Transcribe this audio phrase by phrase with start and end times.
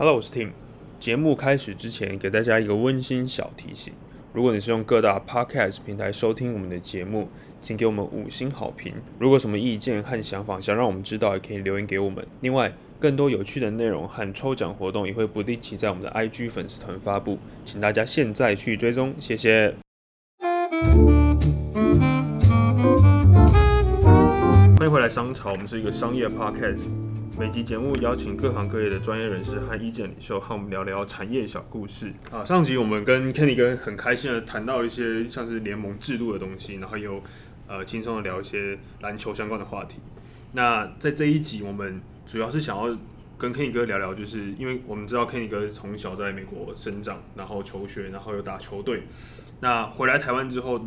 [0.00, 0.52] Hello，我是 Tim。
[0.98, 3.92] 节目开始之前，给大家一个温馨小提醒：
[4.32, 7.28] 如果你是用各大 Podcast 平台收听我们的节目，
[7.60, 8.94] 请给我们五星好评。
[9.18, 12.26] 如果什么意见和想法想让我们知道，也可以留言给我们。
[12.40, 19.74] 另外，更多有趣的内容和抽奖活动也会不定期在我们的 IG 粉丝团发布，请大家现在去追踪，谢谢。
[24.78, 26.88] 欢迎回来商潮，我们是一个商业 podcast，
[27.38, 32.12] 每集节目邀请各行各业的专业人士和意见领袖，和我们聊聊产业小故事。
[32.30, 37.22] 啊，上集我们跟 Kenny 哥很开心的谈到一些像是联盟制度的东西，然后又
[37.66, 40.00] 呃轻松的聊一些篮球相关的话题。
[40.52, 42.96] 那在这一集，我们主要是想要
[43.38, 49.04] 跟 Kenny 哥聊聊，就是因为我们知道 Kenny 哥从小在美国生长，然后求学，然后又打球队，
[49.60, 50.80] 那回来台湾之后。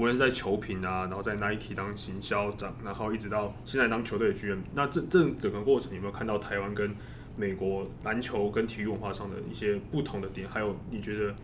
[0.00, 6.90] 无论在球评啊，然后在 Nike 当行销长，然后一直到现在当球队的 GM，那这这整个过程有没有看到台湾跟
[7.36, 10.48] 美国篮球跟体育文化上的一些不同的点？
[10.48, 11.34] 还有你觉得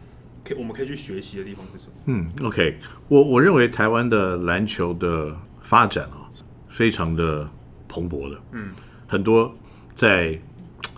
[0.42, 1.92] 可我们可以去学习的地方是什么？
[2.06, 6.24] 嗯，OK，我我认为台湾的篮球的发展啊，
[6.66, 7.46] 非常的
[7.86, 8.40] 蓬勃的。
[8.52, 8.70] 嗯，
[9.06, 9.54] 很多
[9.94, 10.40] 在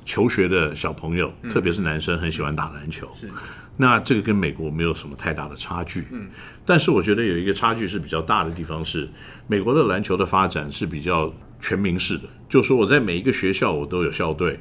[0.09, 3.07] 求学的小朋友，特别是男生，很喜欢打篮球。
[3.15, 3.29] 是。
[3.77, 6.31] 那这个跟美国没有什么太大的差距，嗯，
[6.65, 9.07] 但是我觉得有一个差距是比较大的地方是，
[9.47, 14.59] 美国的篮球的发展是比较全民式的，就说我在每一个学校我都有校队，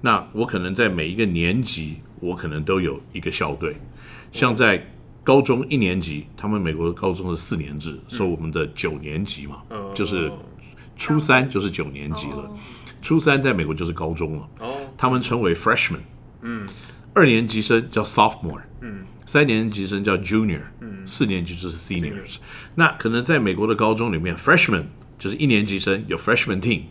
[0.00, 3.76] 那我可能在每一个年级我可能都有一个校队，
[4.32, 4.84] 像在
[5.22, 9.62] 高中一年级，他们美国的高中是四年制，说我们的九年级嘛，
[9.94, 10.30] 就是
[10.96, 12.50] 初三就是九年级了，
[13.02, 16.00] 初三在美国就是高中了，哦，他们称为 freshman，
[16.42, 16.66] 嗯。
[17.12, 22.36] 二年级生叫 sophomore，嗯，三年级生叫 junior，嗯，四年级就是 seniors。
[22.76, 24.84] 那可能在美国的高中里面，freshman
[25.18, 26.82] 就是一年级生有 freshman team，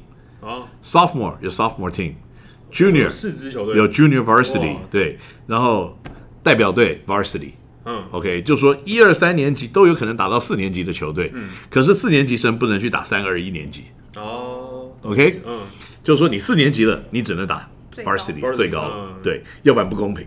[0.41, 3.77] 哦，sophomore 有 sophomore team，junior 四支球队。
[3.77, 5.97] 有 junior varsity，对，然后
[6.43, 7.51] 代表队 varsity，
[7.85, 13.85] 嗯，OK，就说一二三年级都有可能打到四年级的球队，嗯，可是四年级生不能去打三二一年级，
[14.17, 15.61] 哦，OK，嗯，
[16.09, 17.69] 就是说你四年级了，你只能打。
[17.97, 20.25] varsity 最高，对，要不然不公平。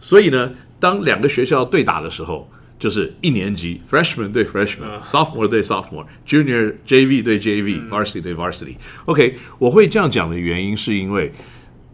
[0.00, 0.50] 所以呢，
[0.80, 8.74] 当两个学校对打的时候，就是一年级 freshman 对 freshman，sophomore 对 sophomore，junior JV 对 JV，varsity 对 varsity。
[9.04, 11.30] OK，我会这样讲的原因是因为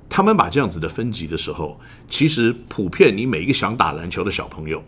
[0.09, 4.83] 他们把这样子的分级的时候，其实普遍你每一个想打篮球的小朋友，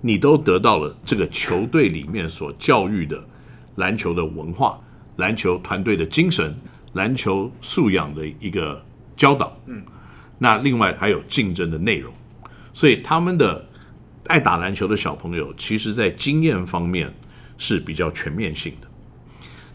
[0.00, 3.22] 你都得到了这个球队里面所教育的
[3.74, 4.80] 篮球的文化、
[5.16, 6.56] 篮球团队的精神、
[6.92, 8.84] 篮球素养的一个。
[9.18, 9.82] 教导，嗯，
[10.38, 12.14] 那另外还有竞争的内容，
[12.72, 13.68] 所以他们的
[14.28, 17.12] 爱打篮球的小朋友，其实在经验方面
[17.56, 18.86] 是比较全面性的。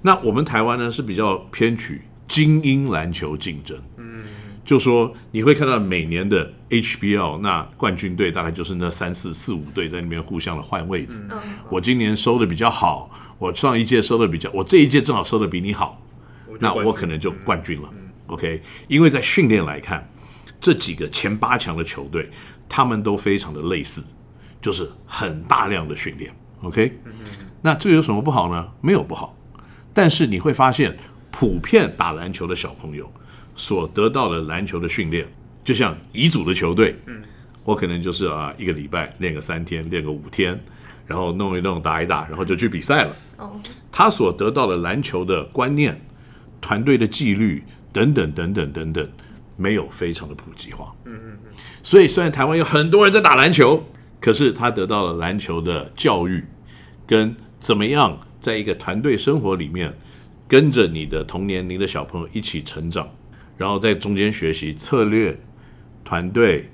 [0.02, 4.24] 那我们台湾呢是比较偏取精英篮球竞争，嗯，
[4.64, 11.22] 就说你会看到每年的 HBL，那冠军队大概就是那三四四五队在那边互相的换位置。
[11.70, 16.02] 我今年收的比较好，我上一届收的比较，我这一届正好收的比你好，
[16.60, 17.90] 那我可能就冠军了。
[18.28, 20.10] OK，因为在训练来看，
[20.60, 22.30] 这几个前八强的球队，
[22.70, 24.04] 他们都非常的类似，
[24.62, 26.34] 就是很大量的训练。
[26.62, 26.98] OK，
[27.62, 28.68] 那这有什么不好呢？
[28.80, 29.38] 没有不好，
[29.94, 30.98] 但是你会发现，
[31.32, 33.12] 普遍打篮球的小朋友
[33.56, 35.28] 所得到的篮球的训练，
[35.64, 37.22] 就像乙组的球队，嗯，
[37.64, 40.58] 我可能就是啊，一个礼拜练个三天，练个五天，
[41.06, 43.16] 然后弄一弄，打一打，然后就去比赛了。
[43.38, 43.60] 哦，
[43.92, 46.00] 他所得到的篮球的观念、
[46.64, 47.62] 团队的纪律。
[47.94, 49.08] 等等等等等等，
[49.56, 50.92] 没有非常的普及化。
[51.06, 51.52] 嗯嗯嗯。
[51.84, 53.86] 所以虽然台湾有很多人在打篮球，
[54.20, 56.44] 可是他得到了篮球的教育，
[57.06, 59.94] 跟怎么样在一个团队生活里面，
[60.48, 63.08] 跟着你的同年龄的小朋友一起成长，
[63.58, 65.40] 然后在中间学习策略、
[66.04, 66.68] 团队，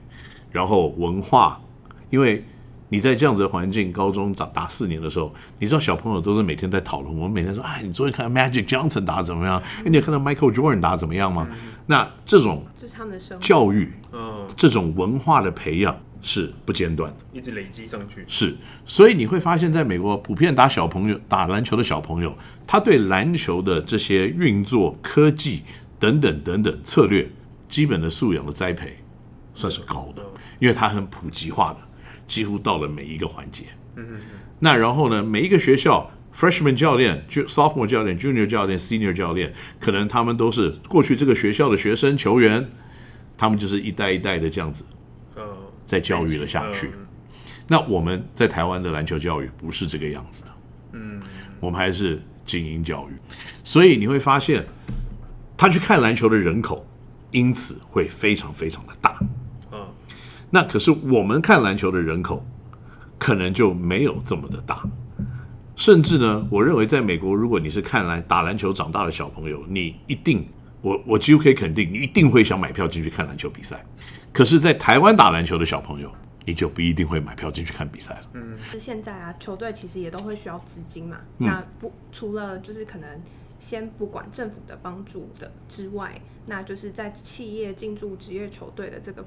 [0.54, 1.62] 然后文化，
[2.10, 2.46] 因为。
[2.90, 7.16] 你在这样子的环境，高中打打四年的时候，你知道小朋友都是每天在讨论。
[7.16, 9.62] 我们每天说，哎，你昨天看 Magic Johnson 打怎么样？
[9.78, 11.48] 哎你有看到 Michael Jordan 打怎么样吗？
[11.86, 18.24] 那这种是他们的生教育，嗯，这种文化的培养是不间断的，一直累积上去。
[18.28, 18.56] 是，
[18.86, 22.36] 所以你会发现在美国，普遍打小朋友打篮球的小朋友，
[22.68, 25.62] 他对篮球的这些运作、科技
[26.00, 27.30] 等等等等策略、
[27.68, 28.98] 基本的素养的栽培，
[29.54, 30.24] 算是高的，
[30.60, 31.78] 因为它很普及化的。
[32.30, 33.66] 几乎到了每一个环节，
[33.98, 34.22] 嗯。
[34.60, 35.24] 那然后呢？
[35.24, 42.70] 每一个学校，freshman 教练、sophomore 教练、junior 教练、senior 教练，可能他们都是过去这个学校的学生球员，
[43.38, 44.86] 他们就是一代一代的这样子，
[45.86, 46.92] 在教育了下去。
[47.68, 50.52] 那我们在台湾的篮球教育不是这个样子的，
[50.94, 51.22] 嗯，
[51.62, 53.14] 我们还是精英教育，
[53.64, 54.66] 所以你会发现，
[55.56, 56.86] 他去看篮球的人口，
[57.32, 59.18] 因此会非常非常的大。
[60.52, 62.46] 那可是我们看篮球的人口
[63.18, 64.84] 可能就没有这么的大。
[65.76, 70.46] 甚至呢，我认为在美国，如果你是看篮打篮球长大的小朋友，你一定，
[70.82, 73.82] 我我几乎可以肯定，你一定会想买票进去看篮球比赛。
[74.34, 76.12] 可是，在台湾打篮球的小朋友，
[76.44, 78.22] 你就不一定会买票进去看比赛了。
[78.34, 81.18] 嗯，是现在啊，球队其实也都会需要资金嘛。
[81.38, 83.08] 那不除了就是可能
[83.58, 89.24] 先不管政府的帮助的之外，那就是在企业进驻职业球队的这个。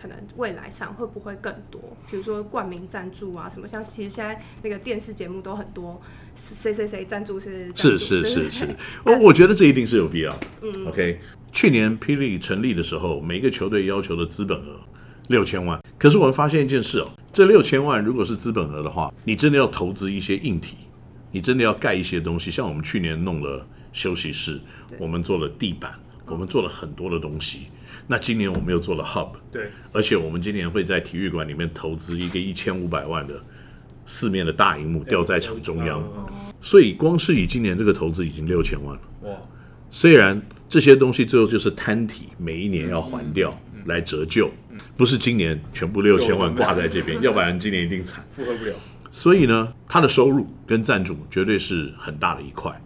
[0.00, 1.78] 可能未来上会不会更多？
[2.10, 6.00] 比如说冠名赞助啊，什么像其实现在那个电视节目都很多，
[6.34, 8.68] 谁谁谁赞助是是是是是，
[9.04, 10.34] 我我觉得这一定是有必要。
[10.62, 11.20] 嗯，OK，
[11.52, 14.80] 去年霹雳成立的时候，每一个球队要求的资本额
[15.28, 20.78] 六千万，可是我们发现一件事哦，这六千万如果是资本额的话，你真的要投资一些硬体，
[21.30, 24.58] 你真的要盖一些东西，像我们去年弄了休息室，
[24.98, 25.92] 我们做了地板，
[26.24, 27.66] 我们做了很多的东西。
[28.06, 33.40] 那今年我们又做了 Hub，对，而且我们今年会在体育馆里面投资一个一千五百万的
[34.06, 36.02] 四面的大荧幕吊在场中央，
[36.60, 39.02] 所以光是以今年这个投资已经六千万了。
[39.22, 39.36] 哇！
[39.90, 43.56] 虽然这些东西最后就是摊体，每一年要还掉
[43.86, 44.50] 来折旧，
[44.96, 48.72] 不是今年全部六千万挂在这边，要不然今年一定惨， 负荷不了。
[49.10, 52.80] 所以呢，他的收入跟赞助绝对是很大的一块。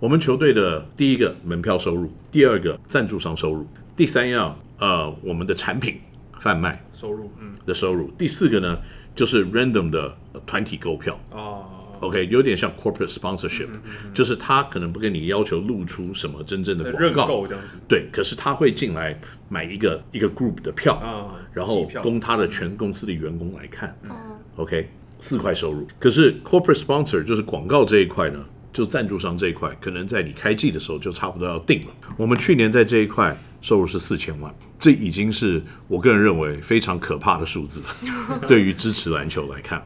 [0.00, 3.66] 我们球队的第一个门票收入，第二个赞助商收入，
[3.96, 4.56] 第三样。
[4.78, 5.96] 呃，我们的产品
[6.38, 8.08] 贩卖收入，嗯，的收入。
[8.16, 8.78] 第四个呢，
[9.12, 10.16] 就是 random 的
[10.46, 11.18] 团体购票。
[11.32, 11.66] 哦
[11.98, 13.66] ，OK，有点像 corporate sponsorship，
[14.14, 17.74] 就是他可能不跟你要求露出什么真正的广告这样子。
[17.88, 23.88] 对，可是他会进来买一个一个 group 的票，啊，然后供他的全公司的员工来看。
[24.08, 24.14] 哦
[24.58, 25.88] ，OK，四块收入。
[25.98, 28.44] 可是 corporate sponsor 就是广告这一块呢，
[28.78, 31.88] 就赞助商这一块，可能在你开季的时候就差不多要定了。
[32.16, 33.36] 我们去年在这一块。
[33.60, 37.82] 收入是四千万，这已经是我个人认为非常可怕的数字。
[38.46, 39.84] 对于支持篮球来看，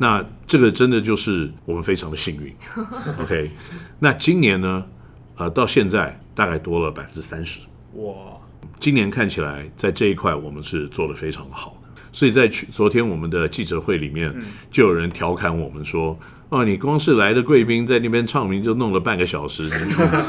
[0.00, 2.52] 那这个真的就是我们非常的幸运。
[3.20, 3.52] OK，
[4.00, 4.84] 那今年呢？
[5.36, 7.60] 呃，到现在大概多了百分之三十。
[7.92, 8.12] 哇，
[8.80, 11.88] 今年看起来在这一块我们是做的非常的好的。
[12.10, 14.34] 所以在去昨天我们的记者会里面，
[14.72, 16.18] 就有人调侃我们说。
[16.48, 19.68] 哦，你光是来的贵宾在那边唱名就弄了半个小时，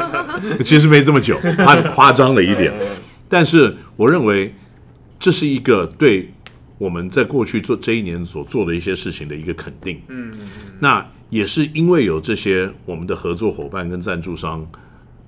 [0.65, 2.73] 其实没这么久，他夸张了一点。
[3.29, 4.53] 但是我认为
[5.19, 6.29] 这是一个对
[6.77, 10.01] 我们在过去做这一年所做的一些事情的一个肯定。
[10.07, 10.33] 嗯。
[10.79, 14.65] 那也是因为有这些我们的合作伙伴跟赞助商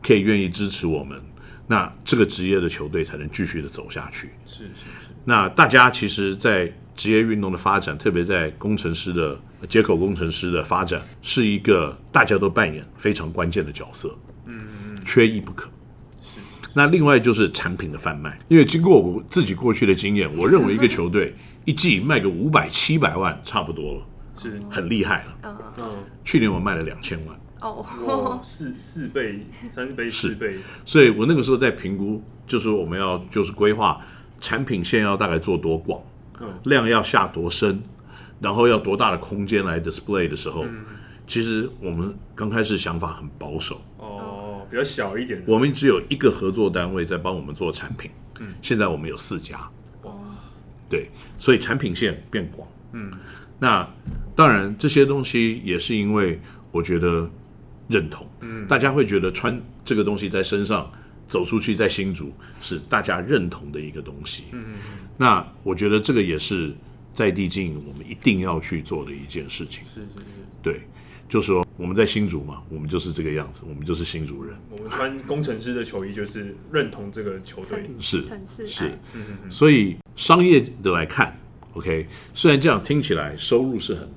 [0.01, 1.19] 可以愿意支持我们，
[1.67, 4.29] 那这个职业的球队才能继续的走下去。
[4.47, 5.09] 是是是。
[5.25, 15.69] 那大家其实，在职业运动的发展，特别在工程师的接口工程师的发展，是一个大家都扮演非常关键的角色，嗯，缺一不可。
[16.73, 21.35] 那另外就是产品的贩卖，因为经过我自己过去的经验，我认为一个球队
[21.65, 24.05] 一季卖个五百七百万差不多了，
[24.37, 24.61] 是。
[24.69, 25.55] 很厉害了。
[25.77, 33.99] 嗯，去年我卖了两千万，哦，四四倍、三四倍、四倍，所以我那个时候在评估，就是我们要就是规划
[34.39, 36.01] 产品线要大概做多广。
[36.63, 37.83] 量要下多深，
[38.39, 40.65] 然后要多大的空间来 display 的时候，
[41.27, 45.43] 其实我们刚开始想法很保守哦，比较小一点。
[45.45, 48.09] 我们只有一个合作单位在帮我们做产品，
[48.39, 49.59] 嗯，现在我们有四家，
[50.03, 50.13] 哇，
[50.89, 53.11] 对，所以产品线变广，嗯，
[53.59, 53.87] 那
[54.35, 56.39] 当然这些东西也是因为
[56.71, 57.29] 我觉得
[57.87, 60.91] 认同，嗯，大家会觉得穿这个东西在身上。
[61.29, 64.45] 走出去，在新竹是大家认同的一个东西。
[64.51, 64.77] 嗯嗯
[65.15, 66.73] 那我觉得这个也是
[67.19, 69.83] 在地经营我们一定要去做的一件事情。
[69.83, 70.25] 是是是。
[70.63, 70.79] 对，
[71.27, 74.55] 就说我们在新竹嘛，我们就是这个样子，我们就是新竹人。
[74.69, 77.89] 我们穿工程师的球衣，就是认同这个球队。
[77.99, 78.21] 是
[78.65, 78.87] 是。
[79.13, 81.37] 嗯嗯所以商业的来看
[81.73, 84.07] ，OK，虽然这样听起来收入是很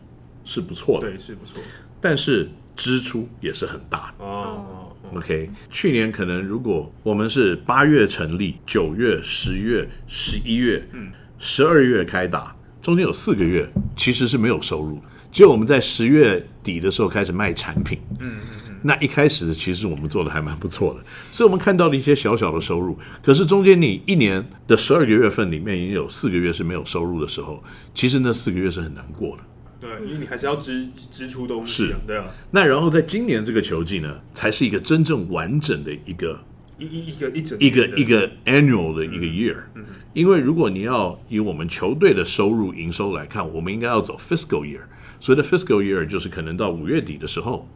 [0.44, 1.60] 是不错的，对，是不错，
[2.00, 4.24] 但是支出也是很大的。
[4.24, 4.94] 哦。
[5.12, 27.62] OK，去年可能如果我们是八月成立，九月、十月、十一月、嗯，十二月开打，中间有四个月其实是没有收入，只有我们在十月底的时候开始卖产品，嗯嗯嗯，那一开始其实我们做的还蛮不错的，所以我们看到了一些小小的收入，可是中间你一年的十二个月份里面已经有四个月是没有收入的时候，
[27.94, 29.42] 其实那四个月是很难过的。
[29.80, 32.24] 对，因为你还是要支支出东西，是，对啊。
[32.50, 36.38] 那然后在今年这个球季呢，才是一个真正完整的一个
[36.78, 39.56] 一一一个一整一个一个 annual 的一个 year。
[39.74, 39.84] 嗯。
[40.12, 44.80] 因为如果你要以我们球队的收入营收来看，我们应该要走 fiscal year。
[45.20, 47.68] 所谓的 fiscal year 就是可能到五月底的时候，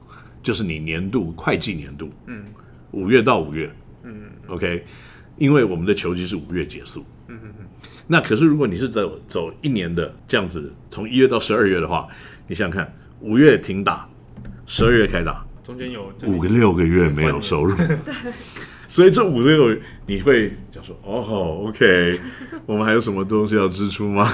[0.42, 2.10] 就是你年度会计年度。
[2.26, 2.44] 嗯。
[2.90, 3.70] 五月到五月。
[4.02, 4.30] 嗯。
[4.48, 4.84] OK，
[5.36, 7.04] 因为我们的球季是五月结束。
[7.28, 7.66] 嗯嗯嗯。
[8.06, 12.06] 那可是如果你是走走一年的这样子，从一月到十二月的话，
[12.46, 14.08] 你想想看，五月停打，
[14.66, 17.74] 十二月开打，中间有五个六个月没有收入。
[18.88, 19.76] 所以这五六
[20.06, 22.20] 你会讲说哦，OK，
[22.64, 24.30] 我们还有什么东西要支出吗？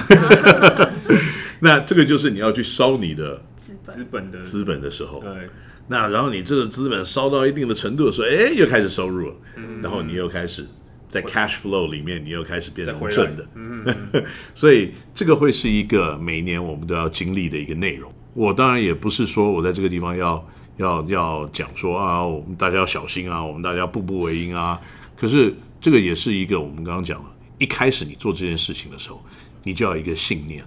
[1.59, 3.41] 那这个就是你要去烧你的
[3.83, 5.19] 资本的资本的时候。
[5.19, 5.49] 对。
[5.87, 9.35] 那然后你这个资本烧到一定的程度的时候，哎，又开始收入了。
[9.55, 9.81] 嗯。
[9.81, 10.65] 然后你又开始
[11.09, 13.47] 在 cash flow 里面，你又开始变成正的。
[13.55, 13.85] 嗯。
[14.53, 18.13] 所以这个会是一个每年我们都要经历的一个内容。
[18.33, 20.47] 我当然也不是说我在这个地方要。
[20.77, 24.81] 要要讲说啊，我们大家要小心啊，我们大家步步为营啊。
[25.15, 29.23] 可是这个也是一个我们刚刚讲了，一开始你做这件事情的时候，
[29.63, 30.65] 你就要有一个信念，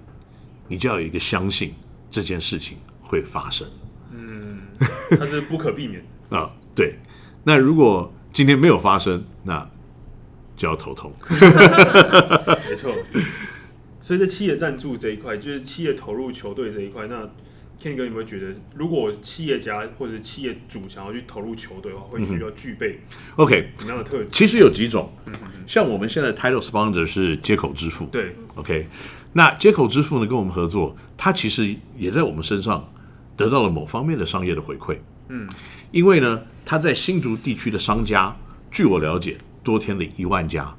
[0.69, 1.75] 你就要有一个相信
[2.11, 3.67] 这件事情会发生。
[4.13, 4.61] 嗯，
[5.19, 6.51] 它是不可避免 啊。
[6.75, 6.99] 对，
[7.43, 9.69] 那如果今天没有发生，那
[10.57, 11.13] 就要头痛。
[12.69, 12.95] 没错。
[14.01, 17.29] 所以在企业赞助这一块，就是企业投入球队这一块，那。
[17.81, 23.01] Kenny 哥有没有觉得，如果企业家或者企业主想要去投入球队的话，会需要具备
[23.37, 24.29] OK 怎么样的特质？
[24.31, 25.13] 其实有几种，
[25.67, 28.87] 像我们现在 Title Sponsor 是接口支付，对，OK，
[29.35, 32.91] 那接口支付呢跟我们合作，它其实也在我们身上
[33.37, 34.97] 得到了某方面的商业的回馈，
[35.29, 35.47] 嗯，
[35.91, 38.35] 因为呢，它在新竹地区的商家，
[38.71, 40.75] 据我了解，多添了一万家。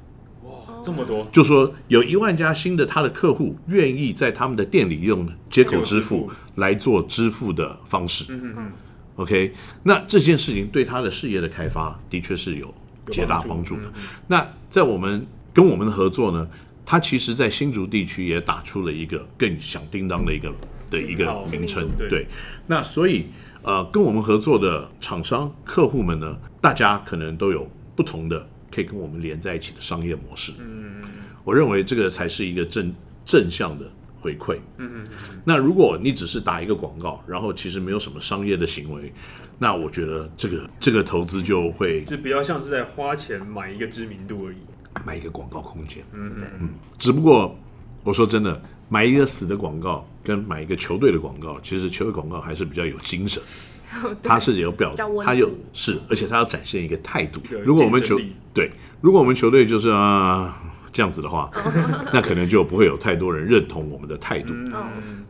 [0.88, 8.24] 这么多，就说有一万家新的他的客户愿意在他们的店里用接口支付来做支付的方式。
[8.30, 8.72] 嗯嗯
[9.16, 9.52] OK，
[9.82, 12.72] 那这件事情对他的事业的开发的确是有
[13.10, 13.82] 极大帮助的。
[14.28, 16.48] 那在我们跟我们的合作呢，
[16.86, 20.50] 他其实在新竹地区也打出了一个更响叮当的一个
[20.88, 21.86] 的一个名称。
[22.08, 22.26] 对，
[22.66, 23.26] 那所以
[23.62, 28.48] 呃，跟我们合作的厂商客户们呢，大家可能都有不同的。
[28.70, 31.02] 可以跟我们连在一起的商业模式，嗯，
[31.44, 32.94] 我认为这个才是一个正
[33.24, 35.40] 正向的回馈，嗯嗯嗯。
[35.44, 39.12] 那如果你只是打一个广告，然后其实没有什么商业的行为，
[39.58, 44.56] 那我觉得这个这个投资就会就比较像是在花钱买一个知名度而已，
[45.04, 46.68] 买一个广告空间，嗯嗯嗯。
[46.98, 47.58] 只不过
[48.04, 53.42] 我说真的，买一个死的广告跟买一个球队的广告，其实球队广告还是比较有精神。
[54.22, 54.94] 他是有表，
[55.24, 57.40] 他有是，而且他要展现一个态度。
[57.64, 58.20] 如果我们球
[58.58, 58.68] 对，
[59.00, 60.60] 如果我们球队就是啊
[60.92, 61.48] 这样子的话，
[62.12, 64.52] 那可能就不会有太多人认同我们的态度。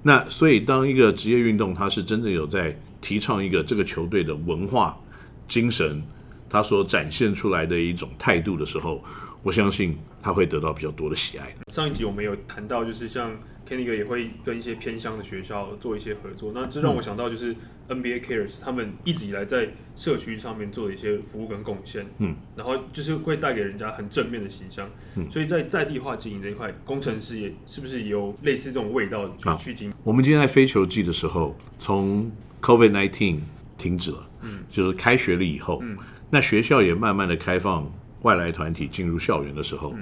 [0.03, 4.99] 那所以，当一个职业运动，它是真正有在提倡一个这个球队的文化
[5.47, 6.03] 精神，
[6.49, 9.05] 它所展现出来的一种态度的时候，
[9.43, 11.55] 我相信他会得到比较多的喜爱。
[11.71, 13.31] 上一集我们有谈到，就是像。
[13.69, 17.55] Kenny 哥也会跟一些偏乡的学校做一些合作，那这让我想到就是
[17.89, 29.95] NBA Cares 他们一直以来在社区上面做的一些服务跟贡献，嗯，然后就是会带给人家很正面的形象，嗯，所以在在地化经营这一块，工程师也是不是有类似这种味道去去经营？
[30.03, 32.33] 我们今天在非球季的时候，从
[32.63, 33.41] COVID nineteen
[33.77, 35.95] 停止了，嗯，就是开学了以后，嗯，
[36.31, 39.95] 那学校也慢慢的开放外来团体进入校园的时候，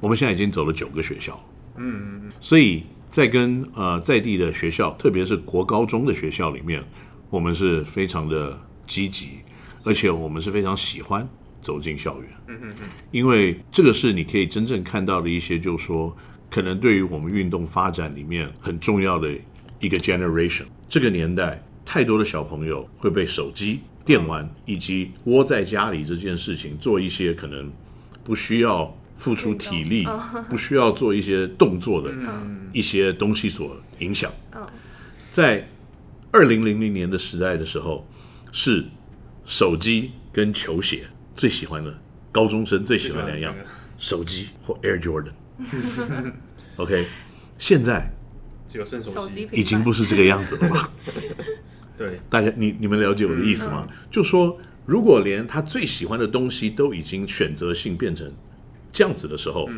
[0.00, 1.42] 我们现在已经走了九个学校。
[1.76, 6.84] 嗯嗯嗯，所以在跟呃在地的学校，特别是国高中的学校里面，
[7.28, 9.38] 我们是非常的积极，
[9.82, 11.28] 而且我们是非常喜欢
[11.60, 12.30] 走进校园。
[12.48, 16.16] 嗯嗯嗯，因为这个是你可以真正看到的一些，就是说
[16.50, 19.32] 可能对于我们运动发展里面很重要的
[19.80, 20.64] 一个 generation。
[20.88, 27.72] 这个年代太多的小朋友会被手机、电玩以及窝在家里这件事情做一些可能
[28.22, 28.96] 不需要。
[29.20, 30.08] 付出体力，
[30.48, 32.10] 不需要做一些动作的
[32.72, 34.32] 一些东西所影响。
[35.30, 35.68] 在
[36.32, 38.08] 二零零零年的时代的时候，
[38.50, 38.86] 是
[39.44, 41.04] 手机跟球鞋
[41.36, 41.94] 最喜欢的
[42.32, 43.54] 高中生最喜欢两样，
[43.98, 45.32] 手机或 Air Jordan。
[46.76, 47.06] OK，
[47.58, 48.10] 现在
[48.66, 50.90] 只有剩手机，已经不是这个样子了吧？
[51.98, 53.86] 对，大家你你们了解我的意思吗？
[54.10, 58.32] 就说如果连他最喜欢的东西都已经选择性变成。
[58.92, 59.68] 这样子的时候，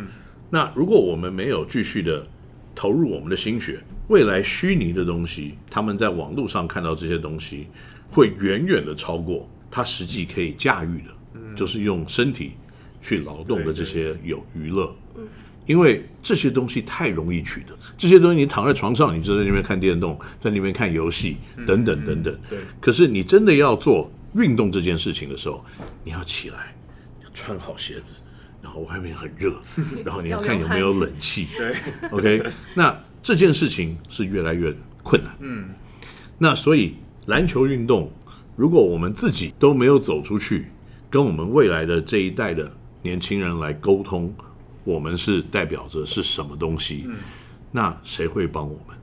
[0.51, 2.27] 那如果我们没有继续的
[2.75, 7.67] 投入我们的心血，未来虚拟的东西，他们在网络上看到这些东西，
[8.11, 12.53] 会远远的超过他实际可以驾驭的，就是用身体
[13.01, 14.95] 去劳动的这些有娱乐。
[15.65, 22.37] 因为这些东西太容易取得，这些东西你躺在床上，你就在那边看电动，在那边看游戏，等等等等。
[22.51, 22.59] 对。
[22.81, 25.65] 可是你真的要做运动这件事情的时候，
[26.03, 26.75] 你要起来，
[27.33, 28.23] 穿好鞋子。
[28.63, 29.61] 然后外面很热，
[30.05, 31.49] 然后你要看有没有冷气。
[31.57, 31.77] 对，
[32.11, 32.43] OK，
[32.75, 35.35] 那这件事情是越来越困难。
[35.41, 35.71] 嗯，
[36.39, 36.95] 那所以
[37.27, 38.11] 篮球运动，
[38.57, 40.69] 如果我们自己都没有走出去，
[41.11, 44.33] 跟我们未来的这一代的年轻人来沟通，
[44.85, 47.07] 我们是代表着是什么东西，
[47.71, 48.97] 那谁会帮我们？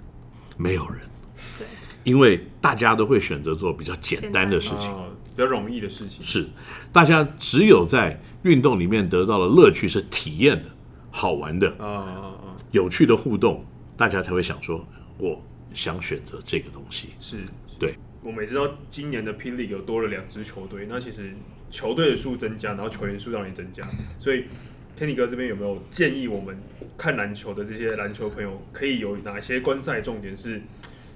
[0.58, 1.00] 没有人。
[1.58, 1.68] 对，
[2.04, 4.94] 因为大家都会选择做比较简单的事情，
[5.36, 6.24] 比较容易的事情。
[6.24, 6.48] 是，
[6.92, 10.70] 大家只有在运动里面得到的乐趣是体验的、
[11.12, 12.36] 好玩的啊
[12.72, 13.66] 有趣的互动，
[13.98, 14.86] 大家才会想说，
[15.18, 15.42] 我
[15.74, 17.10] 想选择这个东西。
[17.20, 17.38] 是，
[17.78, 17.96] 对。
[18.24, 21.34] 我们也知道今年的霹雳有多了两支球队，那其实
[21.70, 23.84] 球队的数增加，然后球员数量也增加，
[24.18, 24.46] 所以。
[25.00, 26.62] Kenny 哥这边有没有建议我们
[26.98, 30.62] 看篮球的这些篮球朋友，可以有哪些观赛重点是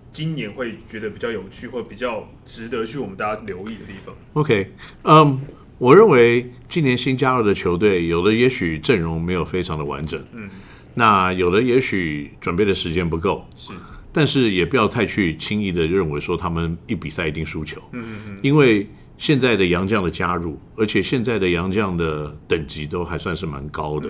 [0.10, 4.72] 今年会觉得比较有趣或比较值得去我们大家留意的地方？OK，
[5.03, 5.42] 嗯，
[5.77, 10.50] 我认为今年新加入的球队，有的也许阵容没有非常的完整，嗯，
[10.94, 13.72] 那有的也许准备的时间不够，是，
[14.12, 18.88] 但是也不要太去轻易的认为说他们一比赛一定输球，嗯嗯嗯，因为。
[19.15, 24.10] 现在的洋将的加入，而且现在的洋将的等级都还算是蛮高的，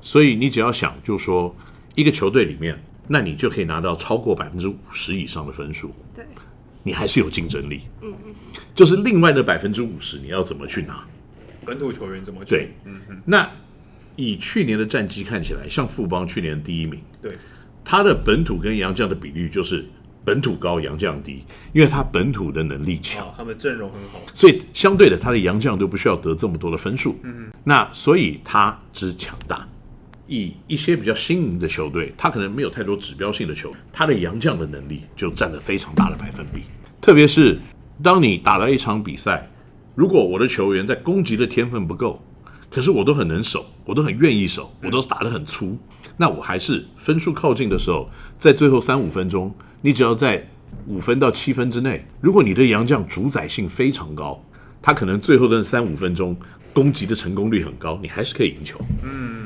[0.00, 1.52] 所以你只要想，就说
[1.94, 6.24] 一个球队里面，那你就可以拿到超过百分之五十以上的分数，对，
[6.82, 7.82] 你还是有竞争力。
[8.00, 8.34] 嗯嗯，
[8.74, 11.04] 就是另外的百分之五十，你要怎么去拿？
[11.64, 12.74] 本土球员怎么对？
[12.84, 13.50] 嗯嗯，那
[14.16, 17.36] 以去年的战绩看起来，像富邦去年第一名，对，
[17.84, 19.84] 他的本土跟洋将的比率就是。
[20.24, 27.18] 本土高，洋将低，因为他本土的能力强，他们阵容很好，所以相对的，他的洋将都不需要得这么多的分数。
[27.24, 29.66] 嗯嗯那所以他之强大，
[30.32, 36.62] 以一些比较新颖的球队，他可能没有太多指标性的球，他的洋将的能力就占了非常大的百分比。
[37.02, 37.58] 特别是
[38.02, 39.46] 当你打了一场比赛，
[39.94, 42.24] 如果我的球员在攻击的天分不够，
[42.70, 45.76] 可是我都很能守，我都很愿意守，我都打得很粗，
[46.16, 48.08] 那我还是分数靠近的时候，
[48.38, 49.54] 在最后三五分钟。
[49.82, 50.48] 你只要在
[50.86, 54.42] 五分到七分之内，如果你的洋将主宰性非常高，
[54.80, 56.34] 他可能最后的三五分钟
[56.72, 58.80] 攻击的成功率很高，你还是可以赢球。
[59.02, 59.41] 嗯，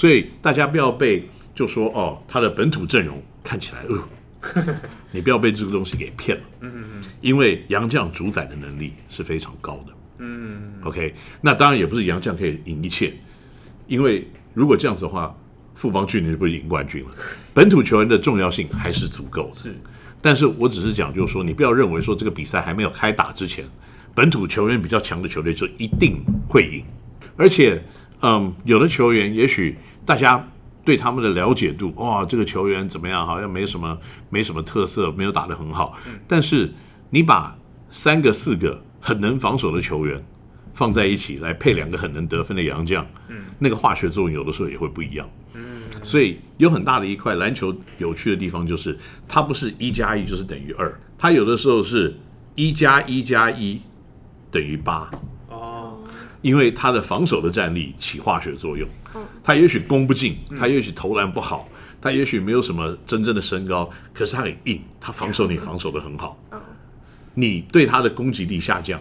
[0.00, 4.74] 所以大家不要被就说哦，他的本土阵容看起来呃，
[5.12, 6.42] 你不要被这个东西给骗了。
[6.60, 9.92] 嗯嗯嗯，因为杨将主宰的能力是非常高的。
[10.16, 13.12] 嗯，OK，那当然也不是杨将可以赢一切，
[13.86, 15.36] 因为如果这样子的话。
[15.76, 17.10] 富邦去年就不赢冠军了，
[17.54, 19.50] 本土球员的重要性还是足够。
[19.56, 19.74] 是，
[20.20, 23.64] 但是我只是讲，就是说，你不要认为说这个比赛还没有开打之前，
[24.14, 26.84] 本土球员比较强的球队就一定会赢。
[27.34, 27.82] 而且，
[28.20, 30.48] 嗯，有的球员也许大家
[30.84, 33.26] 对他们的了解度，哇，这个球员怎么样？
[33.26, 35.96] 好像没什么，没什么特色，没有打得很好。
[36.26, 36.72] 但是
[37.10, 37.56] 你把
[37.90, 40.24] 三个、四个很能防守的球员
[40.74, 43.06] 放在一起，来配两个很能得分的洋将，
[43.58, 45.28] 那个化学作用有的时候也会不一样。
[46.02, 52.18] 所以有很大的一块篮球有趣的地方，就是它不是一加一就是等于二，它有的时候是
[52.54, 53.78] 一加一加一
[54.50, 55.10] 等于八
[55.50, 55.98] 哦，
[56.40, 58.88] 因为它的防守的战力起化学作用，
[59.42, 61.68] 他也许攻不进，他也许投篮不好，
[62.00, 66.38] 他也许没有什么真正的身高，可是他很硬，他防守你防守的很好，
[67.34, 69.00] 你对他的攻击力下降，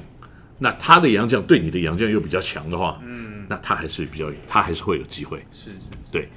[0.57, 5.77] 那他的洋将对你的洋将又比较强的话，嗯，那他还是比较，他还是会有机会，是是，
[6.11, 6.27] 对。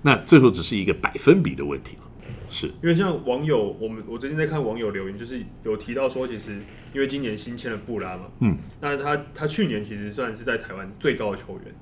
[0.00, 2.02] 那最后只是一个百分比的问题了，
[2.48, 2.66] 是。
[2.82, 6.52] 因为像网友，我们我最近在看网友留言，就是有提到说，其实
[6.94, 11.74] 因为今年新签了布拉嘛，嗯，那他他去年其实算是在台湾最高的球员，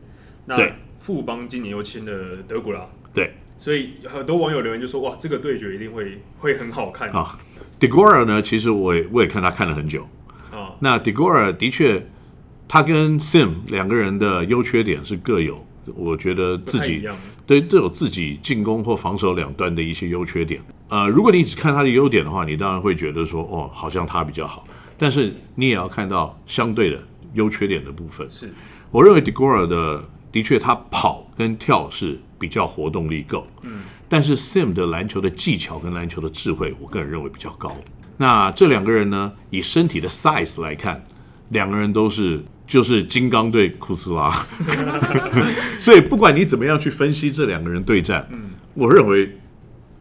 [0.46, 0.56] 那
[0.98, 7.38] 富邦今年又签了德古拉，对，所以很多网友留言就说，哇，这个对决一定会会很好看啊。
[7.78, 10.06] d e g o r a 呢，其实我也我也看他看了很久
[10.50, 10.74] 啊。
[10.80, 12.06] 那 d e g o r a 的确，
[12.66, 15.64] 他跟 Sim 两个人的优缺点是各有。
[15.94, 17.08] 我觉得自己
[17.46, 20.60] 对都有自己进攻或防守两端的一些优缺点。
[20.88, 24.66] 呃，如果你只看他的优点的话，你当然会觉得说，哦，好像他比较好。
[24.98, 27.00] 但是你也要看到相对的
[27.34, 28.28] 优缺点的部分。
[28.28, 28.52] 是，
[28.90, 30.02] 我认为 Degora 的
[30.36, 33.46] 的确他跑跟跳是比较活动力够。
[33.62, 33.80] 嗯。
[34.06, 37.74] 但是 Sim 的篮球的技巧跟篮球的智慧，我个人认为比较高。
[38.18, 41.02] 那这两个人呢，以身体的 size 来看，
[41.48, 42.44] 两个人都是。
[42.68, 44.44] 就是金刚对库斯拉，
[45.78, 49.38] 所以不管你怎么样去分析这两个人对战，嗯，我认为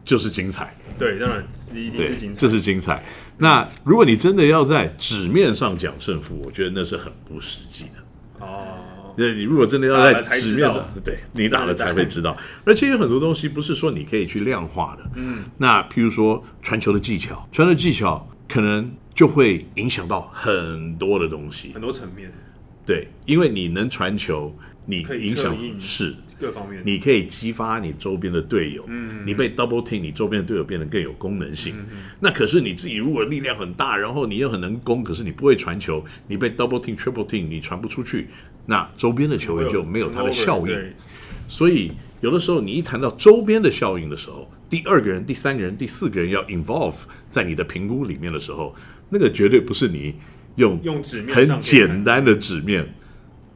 [0.04, 0.76] 就是精彩。
[0.98, 3.00] 对，当然一定是精彩，这是精彩。
[3.38, 8.44] 那如果你真的要在纸面上讲胜负，我觉得那是很不实际的。
[8.44, 8.75] 哦，
[9.16, 12.36] 那你如果真的要在纸面上，对你打了才会知道。
[12.64, 15.10] 而且有很多东西不是说你可以去量化的。
[15.16, 22.30] 嗯，那譬如说传球的技巧，传球技巧可能就会影响到很多的东西，很多层面。
[22.84, 28.84] 对，因为你能传球，你影响是各方面，你可以激发你周边的队友。
[28.86, 31.74] 嗯，你被 double team，你周边的队友变得更有功能性。
[32.20, 38.28] 那可是你自己如果力量很大，然后你又很能攻，可是你不会传球，你被 double team、triple team，你传不出去，
[38.66, 40.92] 那周边的球员就没有他的效应。
[41.48, 46.94] 所以有的时候你一谈到周边的效应的时候，第二个人、第三个人、第四个人要 involve
[47.30, 48.74] 在你的评估里面的时候，
[49.10, 50.14] 那个绝对不是你
[50.56, 52.94] 用用纸面很简单的纸面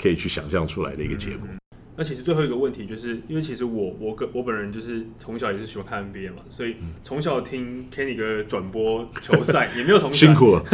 [0.01, 1.49] 可以去想象出来的一个结果。
[1.97, 10.65] 那其实最后一个问题就是，因为其实我我个我本人就是从小也是喜欢看 NBA 嘛，所以从小听 Kenny 哥转播球赛 也没有从辛苦了，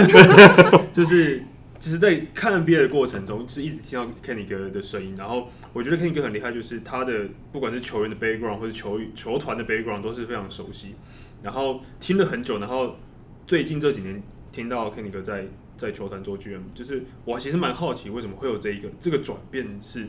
[0.94, 1.42] 就是
[1.78, 5.14] 就是在看 NBA 的过程中，是一直听到 Kenny 哥的声音。
[5.16, 10.94] 然后我觉得 Kenny 哥很厉害，就是他的不管是球员的 background 或者球球团的 background 都是非常熟悉。
[11.42, 12.96] 然后听了很久，然后
[13.46, 20.08] 最近这几年听到 Kenny 哥在在球团做 GM，就是我其实蛮好奇为什么会有这一个这个转变是。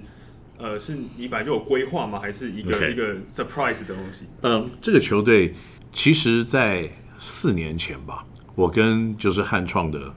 [0.60, 2.18] 呃，是你本来就有规划吗？
[2.18, 4.26] 还是一个一个 surprise 的东西？
[4.42, 5.54] 嗯，这个球队
[5.94, 8.26] 其实，在四年前吧，
[8.56, 10.12] 我跟就是汉创的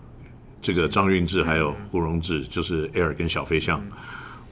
[0.62, 3.82] 这个张运志还有胡荣志，就是 Air 跟小飞象，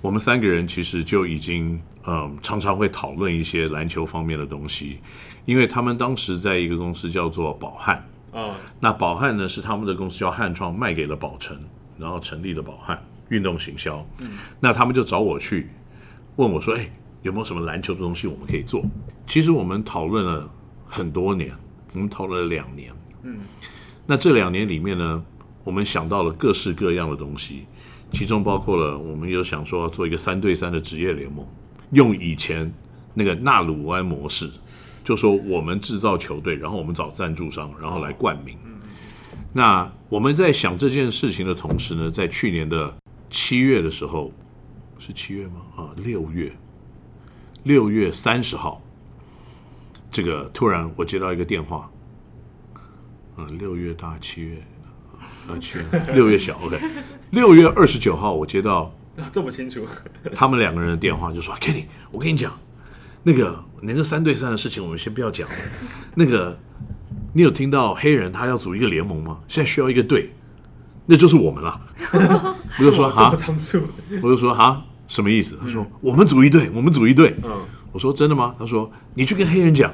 [0.00, 4.98] 我们三个人其实就已经嗯常常会讨论一些篮球方面的东西，
[5.44, 8.04] 因为他们当时在一个公司叫做宝汉。
[8.30, 11.58] 啊，那宝汉呢是他们的公司叫汉创，卖给了宝成，
[11.96, 15.70] 然后成立了宝汉运动行销，嗯，那他们就找我去。
[16.36, 16.88] 问我说：“哎，
[17.22, 18.84] 有没有什么篮球的东西我们可以做？”
[19.26, 20.48] 其实我们讨论了
[20.86, 21.52] 很多年，
[21.94, 22.92] 我们讨论了两年。
[23.22, 23.38] 嗯，
[24.06, 25.24] 那这两年里面呢，
[25.68, 27.66] 我们想到了各式各样的东西，
[28.10, 31.46] 其中包括了我们有想说要做一个三对三的职业联盟，
[31.90, 32.72] 用以前
[33.12, 34.48] 那个纳鲁湾模式，
[35.04, 38.56] 就说我们制造球队，然后我们找赞助商，然后来冠名。
[39.52, 42.96] 那我们在想这件事情的同时呢，在去年的
[43.28, 44.32] 七月的时候。
[45.00, 45.62] 是七月吗？
[45.76, 46.50] 啊，六月，
[47.62, 48.82] 六月三十号，
[50.10, 51.88] 这个突然我接到一个电话，
[53.36, 54.56] 嗯，六月大，七月，
[56.14, 56.78] 六月小，OK，
[57.30, 58.92] 六月二十九号我接到
[59.32, 59.86] 这么清楚，
[60.34, 62.52] 他们两个人的电话就说：“Kenny，我跟你讲，
[63.22, 65.48] 那个那个三对三的事情我们先不要讲，
[66.14, 66.58] 那个
[67.32, 69.38] 你有听到黑人他要组一个联盟吗？
[69.48, 70.32] 现在需要一个队。”
[71.10, 71.80] 那就是我们了，
[72.78, 73.34] 我就说哈，
[74.22, 75.58] 我就说哈，什么意思？
[75.58, 77.34] 他说我们组一队，我们组一队。
[77.42, 78.54] 嗯，我说真的吗？
[78.58, 79.90] 他说你去跟黑人讲，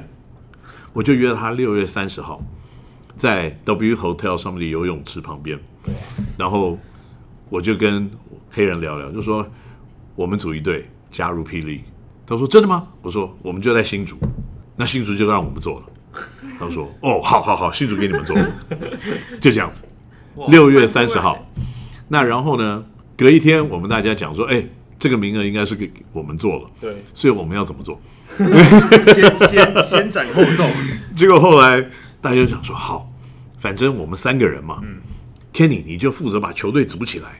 [0.91, 2.37] 我就约了他六月三十号，
[3.15, 5.59] 在 W Hotel 上面的游泳池旁边，
[6.37, 6.77] 然后
[7.49, 8.09] 我就跟
[8.51, 9.47] 黑人聊聊，就说
[10.15, 11.81] 我们组一队加入霹雳。
[12.27, 12.87] 他说真的吗？
[13.01, 14.17] 我说我们就在新竹，
[14.75, 15.85] 那新竹就让我们做了。
[16.59, 18.35] 他说哦，好好好，新竹给你们做，
[19.39, 19.83] 就这样子。
[20.49, 21.37] 六月三十号，
[22.07, 22.83] 那然后呢？
[23.17, 24.61] 隔一天，我们大家讲说，哎，
[24.99, 26.65] 这个名额应该是给我们做了。
[26.81, 27.97] 对，所以我们要怎么做？
[28.37, 30.65] 先先先斩后奏。
[31.15, 31.81] 结果后来
[32.25, 33.07] 大家就想说，好，
[33.59, 34.81] 反正我们三个人嘛。
[34.81, 34.97] 嗯
[35.53, 37.39] ，Kenny 你就负责把球队组起来，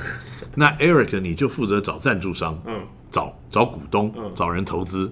[0.54, 5.10] 那 Eric 你就负责找赞助商，嗯，找找股东，嗯，找人投资。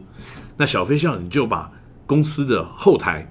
[0.58, 1.72] 那小飞象你就把
[2.06, 3.26] 公司的后台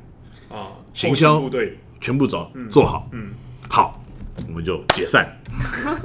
[0.49, 3.31] 啊，行销部队全部找做好，嗯。
[3.69, 4.03] 好，
[4.47, 5.39] 我们就解散。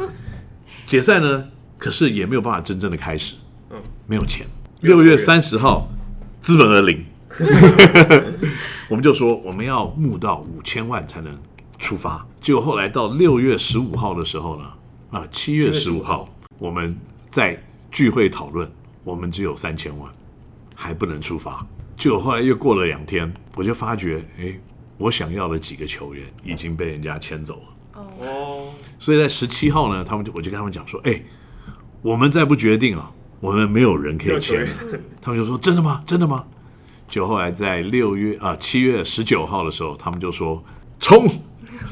[0.85, 1.48] 解散呢，
[1.79, 3.37] 可是也没有办法真正的开始。
[3.70, 4.46] 嗯，没有钱。
[4.83, 5.88] 六月三十号，
[6.42, 7.07] 资本额零。
[8.88, 11.37] 我们就说我们要募到五千万才能
[11.79, 12.27] 出发。
[12.40, 14.64] 结果后来到六月十五号的时候呢，
[15.11, 16.96] 啊，七月十五号，我们
[17.31, 18.70] 在聚会讨论，
[19.05, 20.11] 我们只有三千万，
[20.74, 21.66] 还不能出发。
[21.96, 24.59] 结果后来又过了两天，我就发觉，哎。
[25.01, 28.66] 我想要的几个球员已经被人家签走了哦，
[28.98, 31.22] 所以在十七号呢，他们就我就跟他们讲说，哎，
[32.03, 34.66] 我们再不决定啊，我们没有人可以签。
[35.22, 36.03] 他们就说真的吗？
[36.05, 36.44] 真的吗？
[37.09, 40.62] 就后来在六月啊七月十九号的时候，他们就说
[41.01, 41.27] 冲。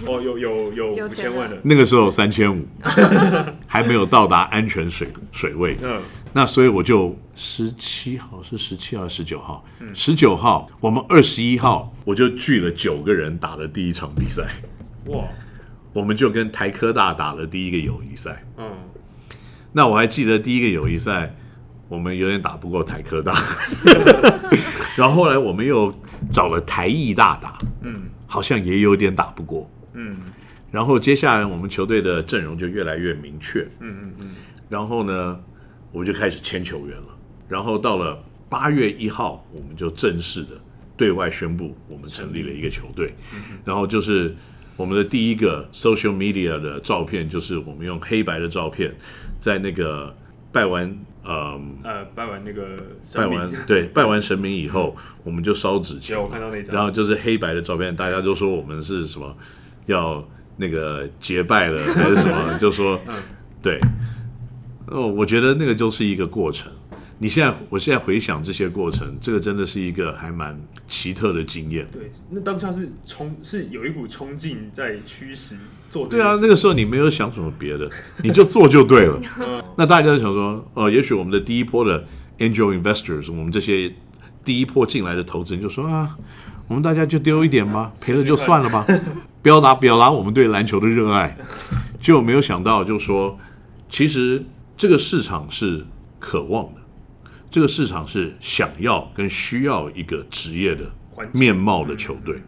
[0.07, 2.67] 哦，有有有五千万的，那个时候三千五。
[3.67, 6.01] 还没有到达安全水水位，嗯。
[6.33, 14.43] 那所以我就十七号是十七号十九号，十九号我们二十一号我就聚了九个人打了第一场比赛，
[15.07, 15.25] 哇！
[15.95, 18.71] 我们就跟台科大打了第一个友谊赛，嗯。
[19.73, 21.35] 那我还记得第一个友谊赛
[21.89, 23.35] 我们有点打不过台科大，
[24.97, 25.93] 然后后来我们又
[26.33, 30.17] 找了台艺大打，嗯，好像也有点打不过，嗯。
[30.71, 34.31] 然后接下来我们球队的阵容就越来越明确，嗯嗯嗯。
[34.69, 35.41] 然后呢？
[35.93, 37.07] 我们就开始签球员了，
[37.49, 40.49] 然后到了八月一号，我们就正式的
[40.95, 43.15] 对外宣布，我们成立了一个球队。
[43.65, 44.37] 然后就是
[44.77, 48.95] 我们的第一个 social media 的照片，就是我们用黑白的照片，
[49.39, 50.15] 在那个
[50.53, 50.95] 拜完
[51.27, 52.65] 呃呃拜完那个
[53.15, 56.17] 拜完对拜完神明以后，我们就烧纸钱。
[56.21, 59.37] 我看到那张，然后就是黑白的照片，大家都说我们是什么
[59.87, 63.01] 要那个结拜了还是什么，就说
[63.61, 63.81] 对。
[64.89, 66.71] 哦，我觉得那个就是一个过程。
[67.19, 71.87] 你现在，我现在回想这些过程，这个真的是一个还蛮奇特的经验。
[71.91, 75.57] 对，那当下是冲，是有一股冲劲在驱使
[75.89, 76.07] 做。
[76.07, 77.89] 对啊，那个时候你没有想什么别的，
[78.23, 79.21] 你就做就对了。
[79.77, 82.05] 那大家就想说，呃，也许我们的第一波的
[82.39, 83.91] angel investors，我们这些
[84.45, 86.17] 第一波进来的投资人就说啊，
[86.69, 88.87] 我们大家就丢一点吧， 赔了就算了吧，
[89.41, 91.37] 表达表达我们对篮球的热爱。
[91.99, 93.39] 就没有想到，就说
[93.89, 94.45] 其实
[94.77, 95.83] 这个市场是
[96.21, 96.81] 渴望的。
[97.51, 100.91] 这个市场是想要跟需要一个职业的
[101.33, 102.43] 面貌的球队，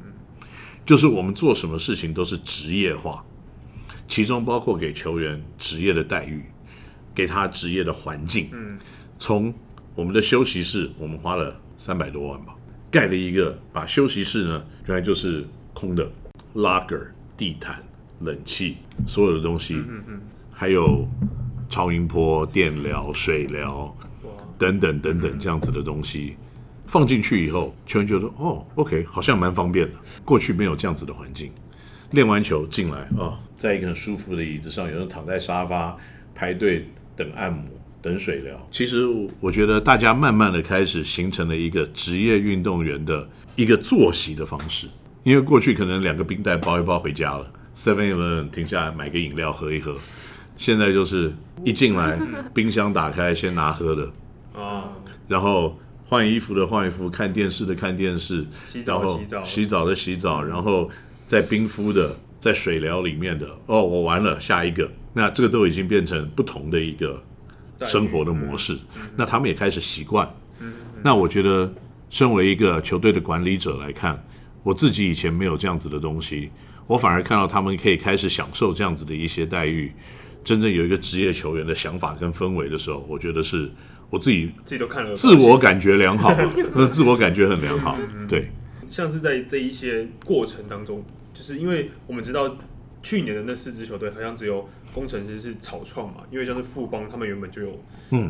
[0.85, 3.25] 就是我们做什么事情都是职业化，
[4.07, 6.45] 其中包括给球员职业的待遇，
[7.15, 8.49] 给他职业的环境。
[8.53, 8.79] 嗯，
[9.19, 9.55] 从
[9.95, 12.55] 我们的休息室，我们花了三百多万吧，
[12.91, 16.11] 盖了一个，把休息室呢原来就是空的
[16.55, 17.83] ，locker、地毯、
[18.21, 19.83] 冷气，所有的东西，
[20.53, 21.09] 还有
[21.71, 23.97] 超音波、电疗、水疗。
[24.59, 26.37] 等等等等，这样子的东西
[26.87, 29.95] 放进去以后，球员觉得哦，OK，好像蛮方便的。
[30.25, 31.53] 过去没有这样子的环境，
[32.11, 35.97] 练完球进来哦，在一个很舒服的椅子上，有人躺在沙发
[36.35, 37.63] 排队等按摩、
[38.01, 38.69] 等水疗。
[38.71, 39.05] 其实
[39.39, 44.89] 我觉得大家慢慢的开始形成了一个职业运动员的一个作息的方式，
[45.23, 49.95] 因为过去可能两个冰袋包一包回家了，Seven Eleven 停下来买个饮料喝一喝，
[50.57, 51.33] 现在就是
[51.65, 52.19] 一进来
[52.55, 54.11] 冰箱打开先拿喝的。
[54.59, 54.93] 啊，
[55.29, 58.45] 然后换衣服的换衣服，看电视的看电视，
[58.85, 59.95] 然后洗澡的。
[59.95, 60.91] 洗澡，然后
[61.27, 67.23] 在冰敷的，在水疗里面的，哦，我完了，下一个，那这个都已经变成不同的一个
[67.85, 68.77] 生活的模式，
[69.17, 70.29] 那他们也开始习惯。
[71.03, 71.73] 那我觉得，
[72.11, 74.25] 身为一个球队的管理者来看，
[74.63, 76.51] 我自己以前没有这样子的东西，
[76.87, 79.93] 我反而看到他们可以开始享受这样子的一些待遇，
[80.43, 83.71] 真正有一个职业球员的想法跟氛围的时候，我觉得是。
[84.11, 86.35] 我自己自己都看了，自我感觉良好，
[86.75, 87.99] 那 自我感觉很良好。
[88.27, 88.51] 对，
[88.89, 92.57] 像是在这一些过程当中，就是因为我们知道
[93.03, 97.81] 去年的那四支球队好像只有工程师是草创嘛，因为像是富邦他们原本就有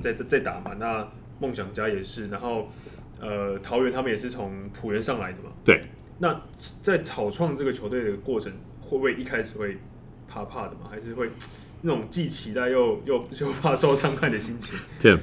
[0.01, 2.73] 在在在打嘛，那梦想家也是，然后
[3.21, 5.51] 呃桃园他们也是从浦原上来的嘛。
[5.64, 5.81] 对，
[6.19, 6.43] 那
[6.83, 9.79] 在草创这个球队的过程，会不会一开始会
[10.27, 10.91] 怕怕的嘛？
[10.91, 11.31] 还是会
[11.83, 14.77] 那种既期待又又又怕受伤害的心情？
[15.01, 15.17] 对。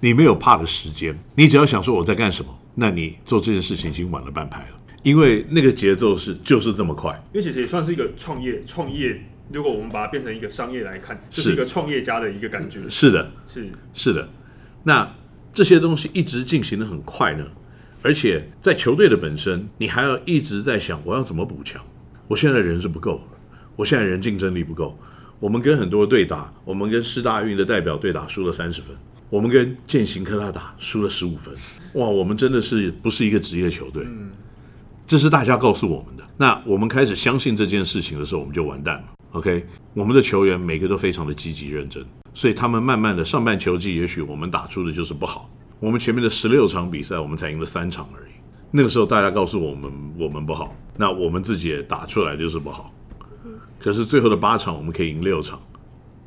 [0.00, 7.12] 你没有怕的时间，你只要想说我在干什么，那你做这件事情已经晚了半拍了，因为那个节奏是就是这么快。
[7.32, 12.80] 因为其实也算是一个创业，创业如果我们把它变成一个商业来看，就是一个创业家的一个感觉。
[12.88, 14.28] 是的，是是的。
[14.82, 15.14] 那
[15.52, 17.46] 这些东西一直进行的很快呢，
[18.02, 21.80] 而且在球队的本身，你还要一直在想我要怎么补强。
[22.28, 23.22] 我现在人是不够，
[23.76, 24.98] 我现在人竞争力不够。
[25.40, 28.96] 我们跟很多队打，我们跟师大运的代表队打输了三十分。
[29.34, 31.52] 我们跟践行科大打输了十五分，
[31.94, 32.06] 哇！
[32.06, 34.06] 我们真的是不是一个职业球队？
[35.08, 36.22] 这是大家告诉我们的。
[36.36, 39.04] 那我们开始相信这件事情的时候，我们就完蛋了。
[39.32, 42.00] OK，我们的球员每个都非常的积极认真，
[42.32, 45.50] 所以他们慢慢的上半球季，也许我们打出的就是不好。
[45.80, 48.32] 我们前面的十六场比赛，我们才赢了三场而已。
[48.70, 52.94] 那个时候大家告诉我们我们不好，那我们自己也打出来就是不好。
[53.80, 55.60] 可是最后的八场我们可以赢六场。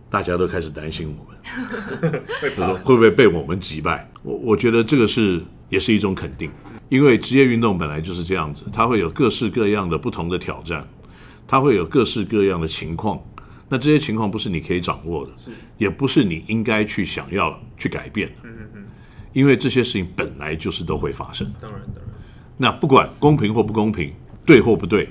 [0.10, 2.22] 大家都开始担心我们，
[2.84, 4.10] 会不会被我们击败？
[4.24, 6.50] 我我觉得这个是也是一种肯定，
[6.89, 10.88] 因为职业运动本来就是这样子，它会有各式各样的不同的挑战，
[11.46, 13.20] 它会有各式各样的情况。
[13.70, 15.32] 那这些情况不是你可以掌握的，
[15.78, 18.36] 也不是你应该去想要去改变的。
[18.43, 18.86] 嗯嗯嗯，
[19.34, 21.52] 因为这些事情本来就是都会发生。
[21.60, 22.04] 当然当然。
[22.56, 24.13] 那不管公平或不公平，
[24.46, 25.10] 对或不对，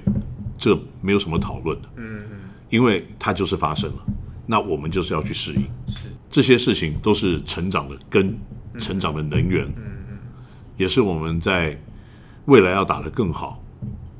[0.57, 1.89] 这没有什么讨论的。
[1.97, 2.39] 嗯嗯，
[2.71, 4.07] 因为它就是发生了。
[4.49, 8.39] 那我们就是要去适应，是这些事情都是成长的根，
[8.79, 10.19] 成长的能源，嗯嗯，
[10.77, 11.77] 也是我们在
[12.45, 13.61] 未来要打得更好，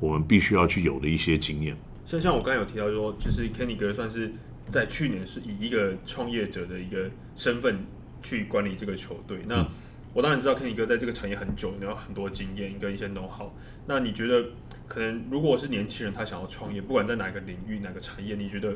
[0.01, 1.77] 我们必须要去有的一些经验。
[2.05, 4.33] 像像我刚才有提到说，就是 Kenny 哥算是
[4.67, 7.85] 在去年是以一个创业者的一个身份
[8.21, 9.39] 去管理这个球队。
[9.47, 9.65] 那
[10.13, 13.49] 我当然知道 Kenny 哥在这个产业很久，你有很多经验跟一些 know how。
[13.85, 14.43] 那你觉得
[14.87, 18.75] 可能如果是年轻人他想要创业，不管在哪个领域、哪个产业，你觉得？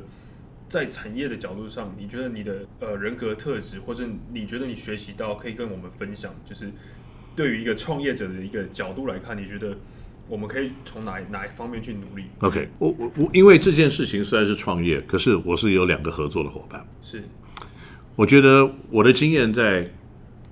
[0.72, 6.72] 在产业的角度上，你觉得你的呃人格特质，或者你觉得你学习到可以跟我们分享，就是
[7.36, 9.76] 对于一个创业者的一个角度来看，你觉得
[10.30, 16.88] 我们可以从哪哪一方面去努力？OK，我我我，因为这件事情虽然是创业，可是我是有两个合作的伙伴。
[17.02, 17.22] 是，
[18.16, 19.86] 我觉得我的经验在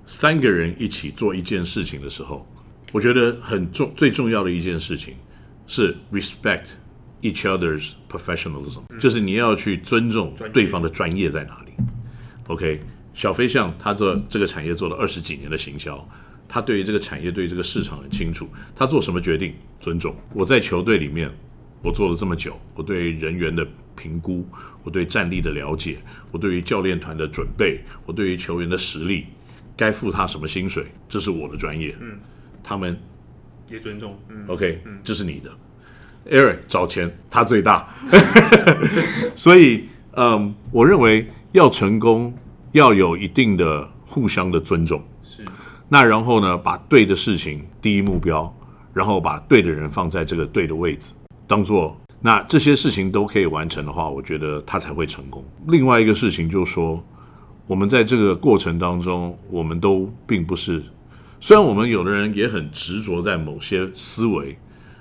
[0.04, 2.46] 三个人一起做一件事情的时候，
[2.92, 5.14] 我觉得很重最重要的一件事情
[5.66, 6.66] 是 respect。
[7.22, 11.72] Each other's professionalism，就是你要去尊重对方的专业在哪里。
[12.46, 12.80] OK，
[13.12, 16.08] 小飞象他做这个产业做了二十几年的行销，
[16.48, 18.48] 他对于这个产业、对于这个市场很清楚。
[18.74, 20.16] 他做什么决定，尊重。
[20.32, 21.30] 我在球队里面，
[21.82, 24.48] 我做了这么久，我对人员的评估，
[24.82, 25.98] 我对战力的了解，
[26.30, 29.26] 我对于教练团的准备，我对于球员的实力，
[29.76, 31.94] 该付他什么薪水，这是我的专业。
[32.00, 32.18] 嗯，
[32.64, 32.98] 他们
[33.70, 34.18] 也尊重。
[34.30, 35.50] 嗯，OK，这是你的。
[36.28, 37.88] Aaron 找钱，他最大。
[39.34, 42.34] 所以，嗯，我认为要成功。
[42.72, 45.44] 要有一定的互相的尊重，是。
[45.88, 48.54] 那然后呢，把对的事情第一目标，
[48.94, 51.12] 然后把对的人放在这个对的位置，
[51.48, 55.44] 当做那这些事情都可以完成的话，我觉得他才会成功。
[55.66, 57.02] 另外一个事情就是说，
[57.66, 60.80] 我们在这个过程当中，我们都并不是，
[61.40, 64.56] 虽然我们有的人也很执着在某些思维，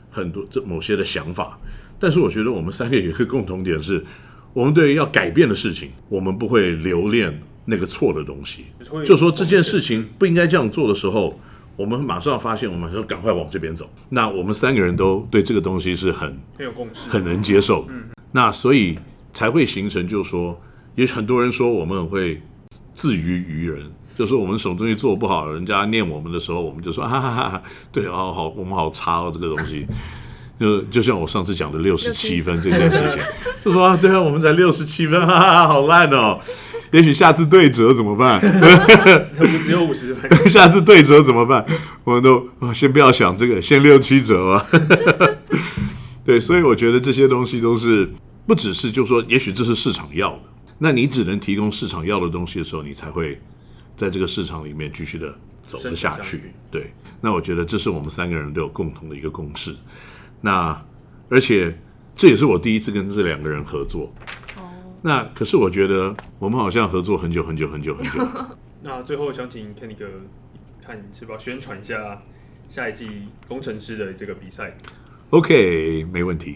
[0.10, 1.60] 很多这某些的想法，
[2.00, 4.04] 但是我觉得我们三个有一个共同点是，
[4.54, 7.42] 我们对于要改变的事情，我们不会留恋。
[7.66, 8.66] 那个错的东西，
[9.06, 11.40] 就说这件事情不应该这样做的时候，
[11.76, 13.88] 我们马上发现，我们马上赶快往这边走。
[14.10, 17.86] 那我们三个人都对这个东西是很很有共识，很能接受。
[17.90, 18.98] 嗯，那所以
[19.34, 20.60] 才会形成，就是说，
[20.96, 22.42] 也很多人说我们很会
[22.96, 29.88] 自娱于人，就是我们什么东西做不好，人家念我们的时候，我们就说哈哈哈，对哦，好，我们好差哦，这个东西。
[30.60, 33.22] 就就像我上次讲的六十七分这件事情，
[33.64, 36.38] 就说啊，对啊，我们才六十七分，哈哈，好烂哦。
[36.92, 38.42] 也许下次对折怎么办？
[39.40, 40.50] 我们只有五十分。
[40.50, 41.66] 下次对折怎么办？
[42.04, 44.68] 我们都先不要想这个，先六七折吧。
[46.26, 48.12] 对，所以我觉得这些东西都是
[48.46, 50.42] 不只是，就说也许这是市场要的，
[50.80, 53.40] 那你只能提供市场要的东西的时候，你才会
[54.00, 56.54] 在这个市场里面继续的走了下去。
[56.72, 59.76] 对，那我觉得这是我们三个人都有共同的一个共识。
[60.40, 60.82] 那
[61.28, 61.78] 而且
[62.16, 64.10] 这也是我第一次跟这两个人合作。
[65.02, 68.26] 那可是我觉得我们好像合作很久很久很久很久。
[68.82, 70.06] 那最后想请 Kenny 哥
[70.82, 71.36] 看是吧？
[71.38, 72.22] 宣传一下
[72.70, 73.10] 下一季
[73.50, 74.78] 工程师的这个比赛。
[75.32, 76.56] OK，没问题。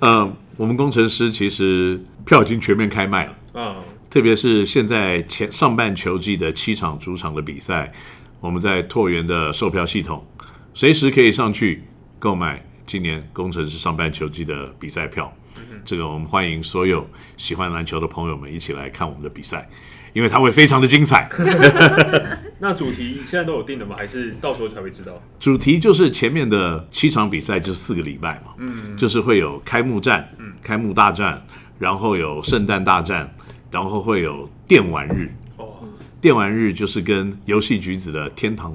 [0.00, 3.76] 嗯， 我们工程师其实票已经全面开卖了啊。
[4.14, 7.92] 特别是现在前上半球季的七场主场的比赛，
[8.38, 10.24] 我们在拓元的售票系统，
[10.72, 11.82] 随时可以上去
[12.20, 15.36] 购买今年工程师上半球季的比赛票。
[15.84, 17.04] 这个我们欢迎所有
[17.36, 19.68] 喜欢篮球的朋友们一起来看我们的比赛，
[20.12, 21.28] 因为它会非常的精彩。
[22.60, 23.96] 那主题现在都有定的吗？
[23.98, 25.20] 还是到时候才会知道？
[25.40, 28.52] 主题就是前面的七场比赛，就是四个礼拜嘛。
[28.58, 31.44] 嗯，就是会有开幕战，嗯，开幕大战，
[31.80, 33.28] 然后有圣诞大战，
[33.74, 35.34] 然后会有电玩日。
[35.56, 35.74] 哦，
[36.20, 38.72] 电玩日就是跟游戏橘子的天堂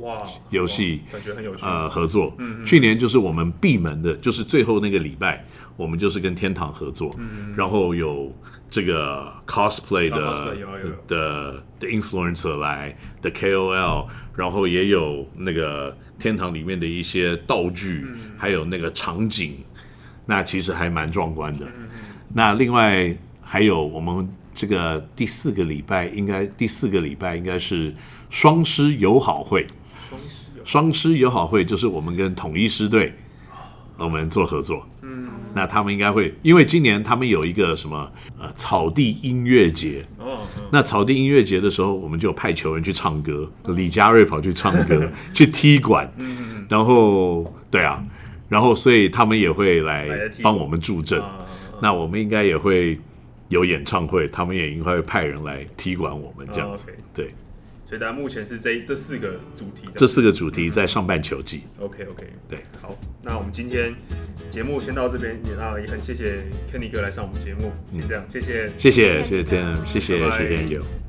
[0.00, 2.34] 哇游戏感觉很有趣呃合作。
[2.38, 5.42] 嗯，去年就是我们闭门的，就是最后那个礼拜。
[5.76, 7.12] 我们就是跟天堂合作，
[7.56, 8.32] 然后有
[8.70, 10.56] 这个 cosplay 的
[11.08, 18.06] 的的 influencer 来的 KOL，然后也有那个天堂里面的一些道具，
[18.38, 19.56] 还有那个场景，
[20.26, 21.66] 那其实还蛮壮观的。
[22.32, 23.12] 那另外
[23.54, 27.94] 还有我们这个第四个礼拜，应该第四个礼拜应该是
[28.28, 29.64] 双狮友好会，
[30.64, 31.46] 双狮友好。
[31.46, 33.14] 会就是我们跟统一狮队。
[33.96, 40.38] 我们做合作，嗯，那他们应该会，因为今年他们有一个什么呃草地音乐节，哦，
[40.72, 48.04] 那草地音乐节的时候，我们就派球员去唱歌，李佳瑞跑去唱歌， 去踢馆，嗯，然后对啊，
[48.48, 50.08] 然后所以他们也会来
[50.42, 51.22] 帮我们助阵，
[51.80, 52.98] 那我们应该也会
[53.54, 56.76] 有演唱会，他们也应该会派人来踢馆我们这样。
[56.76, 57.30] 子，对。
[57.86, 61.62] 所以，大家目前是这这四个主题，这四个主题在上半球季。
[61.78, 63.94] OK OK，对，好，那我们今天
[64.48, 71.03] 节目先到这边，也啊也很谢谢 Kenny 哥来上我们节目，先这样，谢谢，谢谢，谢谢天，谢谢，谢谢 you。